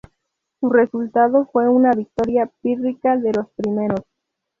[0.59, 4.01] Su resultado fue una victoria pírrica de los primeros.